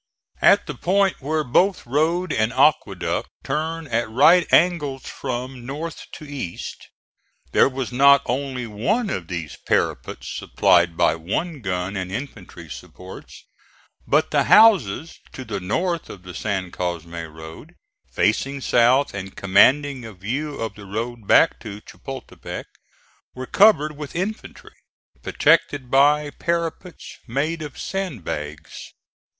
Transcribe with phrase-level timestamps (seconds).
[0.41, 6.25] At the point where both road and aqueduct turn at right angles from north to
[6.25, 6.89] east,
[7.51, 13.45] there was not only one of these parapets supplied by one gun and infantry supports,
[14.07, 17.75] but the houses to the north of the San Cosme road,
[18.11, 22.65] facing south and commanding a view of the road back to Chapultepec,
[23.35, 24.73] were covered with infantry,
[25.21, 28.93] protected by parapets made of sandbags.